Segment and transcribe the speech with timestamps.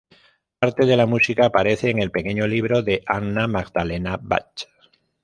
[0.57, 4.65] Parte de la música aparece en el "Pequeño libro de Anna Magdalena Bach".